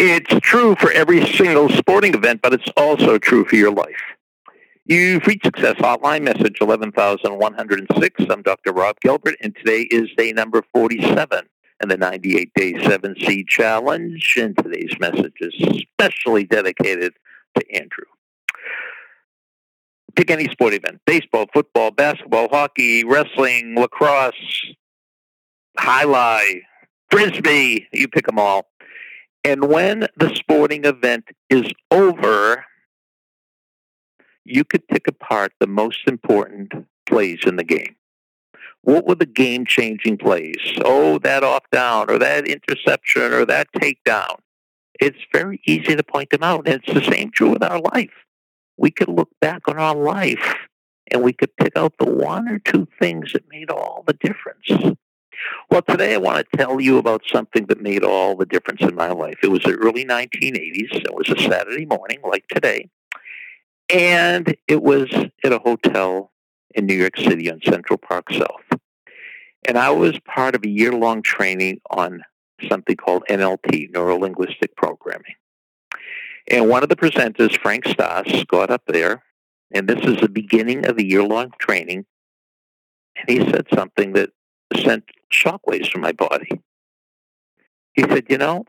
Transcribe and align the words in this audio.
It's 0.00 0.32
true 0.46 0.76
for 0.76 0.92
every 0.92 1.26
single 1.26 1.68
sporting 1.70 2.14
event, 2.14 2.40
but 2.40 2.54
it's 2.54 2.70
also 2.76 3.18
true 3.18 3.44
for 3.44 3.56
your 3.56 3.72
life. 3.72 4.00
You've 4.84 5.26
reached 5.26 5.44
Success 5.44 5.74
Hotline, 5.74 6.22
message 6.22 6.58
11,106. 6.60 8.24
I'm 8.30 8.42
Dr. 8.42 8.72
Rob 8.72 9.00
Gilbert, 9.00 9.34
and 9.40 9.56
today 9.56 9.88
is 9.90 10.08
day 10.16 10.32
number 10.32 10.62
47 10.72 11.48
in 11.82 11.88
the 11.88 11.96
98 11.96 12.52
Day 12.54 12.74
7C 12.74 13.48
Challenge. 13.48 14.36
And 14.40 14.56
today's 14.56 14.94
message 15.00 15.34
is 15.40 15.52
specially 15.80 16.44
dedicated 16.44 17.14
to 17.56 17.74
Andrew. 17.74 18.04
Pick 20.14 20.30
any 20.30 20.48
sport 20.48 20.74
event 20.74 21.00
baseball, 21.06 21.46
football, 21.52 21.90
basketball, 21.90 22.48
hockey, 22.50 23.02
wrestling, 23.02 23.74
lacrosse, 23.74 24.64
highlight, 25.76 26.62
frisbee, 27.10 27.88
you 27.92 28.06
pick 28.06 28.26
them 28.26 28.38
all. 28.38 28.68
And 29.44 29.68
when 29.68 30.08
the 30.16 30.34
sporting 30.34 30.84
event 30.84 31.28
is 31.48 31.70
over, 31.90 32.64
you 34.44 34.64
could 34.64 34.86
pick 34.88 35.06
apart 35.06 35.52
the 35.60 35.66
most 35.66 36.00
important 36.06 36.72
plays 37.06 37.40
in 37.46 37.56
the 37.56 37.64
game. 37.64 37.96
What 38.82 39.06
were 39.06 39.14
the 39.14 39.26
game 39.26 39.66
changing 39.66 40.18
plays? 40.18 40.56
Oh, 40.84 41.18
that 41.18 41.44
off 41.44 41.64
down, 41.70 42.10
or 42.10 42.18
that 42.18 42.46
interception, 42.46 43.32
or 43.32 43.44
that 43.44 43.68
takedown. 43.72 44.38
It's 45.00 45.18
very 45.32 45.60
easy 45.66 45.94
to 45.94 46.02
point 46.02 46.30
them 46.30 46.42
out. 46.42 46.66
And 46.66 46.82
it's 46.82 46.92
the 46.92 47.12
same 47.12 47.30
true 47.30 47.50
with 47.50 47.62
our 47.62 47.80
life. 47.80 48.12
We 48.76 48.90
could 48.90 49.08
look 49.08 49.30
back 49.40 49.68
on 49.68 49.78
our 49.78 49.94
life 49.94 50.56
and 51.10 51.22
we 51.22 51.32
could 51.32 51.56
pick 51.56 51.76
out 51.76 51.94
the 51.98 52.10
one 52.10 52.48
or 52.48 52.58
two 52.58 52.86
things 53.00 53.32
that 53.32 53.48
made 53.50 53.70
all 53.70 54.04
the 54.06 54.12
difference. 54.14 54.96
Well, 55.70 55.82
today 55.82 56.14
I 56.14 56.18
want 56.18 56.46
to 56.50 56.56
tell 56.56 56.80
you 56.80 56.98
about 56.98 57.22
something 57.30 57.66
that 57.66 57.80
made 57.80 58.04
all 58.04 58.36
the 58.36 58.46
difference 58.46 58.80
in 58.82 58.94
my 58.94 59.10
life. 59.10 59.38
It 59.42 59.50
was 59.50 59.62
the 59.62 59.74
early 59.74 60.04
1980s. 60.04 60.94
It 60.94 61.14
was 61.14 61.28
a 61.30 61.40
Saturday 61.40 61.86
morning, 61.86 62.20
like 62.22 62.46
today. 62.48 62.88
And 63.88 64.56
it 64.66 64.82
was 64.82 65.08
at 65.44 65.52
a 65.52 65.58
hotel 65.58 66.32
in 66.74 66.86
New 66.86 66.94
York 66.94 67.16
City 67.16 67.50
on 67.50 67.60
Central 67.62 67.98
Park 67.98 68.30
South. 68.32 68.80
And 69.66 69.78
I 69.78 69.90
was 69.90 70.18
part 70.20 70.54
of 70.54 70.64
a 70.64 70.68
year 70.68 70.92
long 70.92 71.22
training 71.22 71.80
on 71.90 72.22
something 72.68 72.96
called 72.96 73.24
NLP, 73.28 73.90
Neuro 73.92 74.16
Linguistic 74.18 74.76
Programming. 74.76 75.34
And 76.50 76.68
one 76.68 76.82
of 76.82 76.88
the 76.88 76.96
presenters, 76.96 77.58
Frank 77.60 77.86
Stas, 77.86 78.44
got 78.44 78.70
up 78.70 78.82
there, 78.86 79.22
and 79.72 79.86
this 79.86 80.04
is 80.04 80.20
the 80.20 80.28
beginning 80.28 80.86
of 80.86 80.96
the 80.96 81.06
year 81.06 81.22
long 81.22 81.52
training. 81.58 82.06
And 83.16 83.28
he 83.28 83.50
said 83.50 83.66
something 83.74 84.14
that 84.14 84.30
sent 84.76 85.04
shockwaves 85.32 85.90
through 85.90 86.02
my 86.02 86.12
body. 86.12 86.60
He 87.94 88.02
said, 88.02 88.26
You 88.28 88.38
know, 88.38 88.64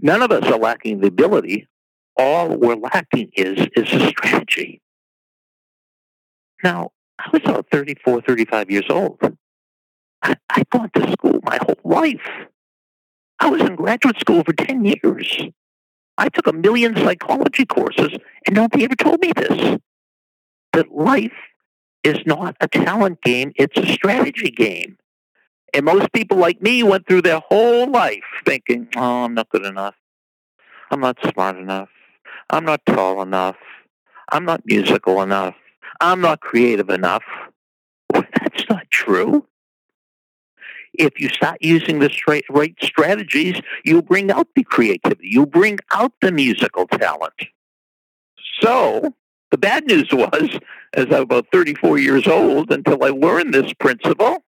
none 0.00 0.22
of 0.22 0.30
us 0.30 0.44
are 0.50 0.58
lacking 0.58 1.00
the 1.00 1.08
ability. 1.08 1.68
All 2.16 2.48
we're 2.48 2.76
lacking 2.76 3.30
is, 3.36 3.66
is 3.76 3.92
a 3.92 4.08
strategy. 4.08 4.80
Now, 6.62 6.92
I 7.18 7.28
was 7.32 7.42
about 7.44 7.66
34, 7.70 8.22
35 8.22 8.70
years 8.70 8.86
old. 8.88 9.20
I, 10.22 10.36
I'd 10.50 10.68
gone 10.70 10.90
to 10.94 11.12
school 11.12 11.40
my 11.42 11.58
whole 11.60 11.78
life. 11.84 12.26
I 13.38 13.50
was 13.50 13.60
in 13.60 13.76
graduate 13.76 14.18
school 14.18 14.42
for 14.44 14.54
10 14.54 14.84
years. 14.84 15.38
I 16.18 16.28
took 16.30 16.46
a 16.46 16.52
million 16.52 16.96
psychology 16.96 17.66
courses, 17.66 18.16
and 18.46 18.56
nobody 18.56 18.84
ever 18.84 18.96
told 18.96 19.20
me 19.20 19.32
this. 19.36 19.78
That 20.72 20.92
life 20.92 21.32
is 22.02 22.18
not 22.26 22.56
a 22.60 22.68
talent 22.68 23.20
game, 23.22 23.52
it's 23.56 23.76
a 23.76 23.92
strategy 23.92 24.50
game. 24.50 24.96
And 25.74 25.84
most 25.84 26.12
people 26.12 26.38
like 26.38 26.62
me 26.62 26.82
went 26.82 27.06
through 27.06 27.22
their 27.22 27.40
whole 27.40 27.90
life 27.90 28.24
thinking, 28.44 28.88
oh, 28.96 29.24
I'm 29.24 29.34
not 29.34 29.48
good 29.50 29.64
enough. 29.64 29.94
I'm 30.90 31.00
not 31.00 31.18
smart 31.32 31.56
enough. 31.56 31.88
I'm 32.50 32.64
not 32.64 32.80
tall 32.86 33.22
enough. 33.22 33.56
I'm 34.32 34.44
not 34.44 34.62
musical 34.64 35.22
enough. 35.22 35.54
I'm 36.00 36.20
not 36.20 36.40
creative 36.40 36.90
enough. 36.90 37.24
Well, 38.12 38.24
that's 38.40 38.68
not 38.68 38.90
true. 38.90 39.46
If 40.94 41.20
you 41.20 41.28
start 41.28 41.58
using 41.60 41.98
the 41.98 42.08
straight, 42.08 42.44
right 42.48 42.74
strategies, 42.80 43.60
you'll 43.84 44.02
bring 44.02 44.30
out 44.30 44.48
the 44.54 44.64
creativity. 44.64 45.28
You'll 45.28 45.46
bring 45.46 45.78
out 45.92 46.12
the 46.22 46.32
musical 46.32 46.86
talent. 46.86 47.34
So 48.62 49.14
the 49.50 49.58
bad 49.58 49.86
news 49.86 50.08
was, 50.10 50.58
as 50.94 51.06
I 51.06 51.16
was 51.16 51.22
about 51.22 51.46
34 51.52 51.98
years 51.98 52.26
old, 52.26 52.70
until 52.72 53.04
I 53.04 53.08
learned 53.08 53.52
this 53.52 53.72
principle, 53.74 54.42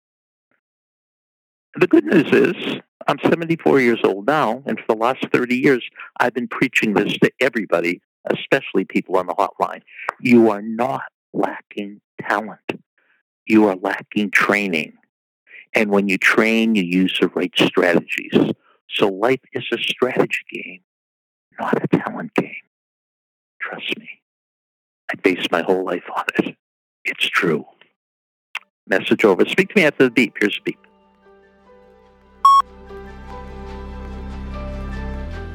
the 1.79 1.87
good 1.87 2.05
news 2.05 2.31
is 2.33 2.81
I'm 3.07 3.19
74 3.21 3.81
years 3.81 4.01
old 4.03 4.27
now, 4.27 4.63
and 4.67 4.79
for 4.79 4.87
the 4.89 4.97
last 4.97 5.27
30 5.33 5.57
years, 5.57 5.85
I've 6.19 6.35
been 6.35 6.49
preaching 6.49 6.95
this 6.95 7.13
to 7.19 7.31
everybody, 7.41 8.01
especially 8.25 8.85
people 8.85 9.17
on 9.17 9.27
the 9.27 9.35
hotline. 9.35 9.83
You 10.21 10.51
are 10.51 10.63
not 10.63 11.03
lacking 11.33 12.01
talent. 12.21 12.61
You 13.47 13.69
are 13.69 13.77
lacking 13.77 14.33
training. 14.33 14.95
And 15.75 15.91
when 15.91 16.09
you 16.09 16.19
train, 16.19 16.75
you 16.75 16.83
use 16.83 17.17
the 17.21 17.29
right 17.29 17.53
strategies. 17.57 18.53
So 18.91 19.09
life 19.09 19.41
is 19.53 19.65
a 19.73 19.79
strategy 19.79 20.45
game, 20.51 20.81
not 21.61 21.83
a 21.83 21.89
talent 21.89 22.35
game. 22.35 22.55
Trust 23.61 23.99
me. 23.99 24.09
I 25.11 25.15
base 25.17 25.47
my 25.51 25.63
whole 25.63 25.85
life 25.85 26.05
on 26.17 26.25
it. 26.39 26.57
It's 27.05 27.27
true. 27.29 27.67
Message 28.89 29.25
over. 29.25 29.45
Speak 29.45 29.69
to 29.69 29.75
me 29.77 29.85
after 29.85 30.05
the 30.05 30.11
beep. 30.11 30.35
Here's 30.41 30.57
the 30.57 30.73
beep. 30.73 30.79